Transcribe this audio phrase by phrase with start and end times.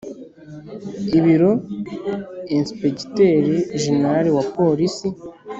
[1.17, 1.51] Ibiro
[2.55, 5.07] Ensipegiteri Jenerali wa Polisi